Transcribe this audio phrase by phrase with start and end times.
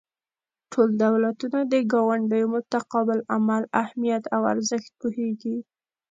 [0.71, 5.57] ټول دولتونه د ګاونډیو متقابل عمل اهمیت او ارزښت پوهیږي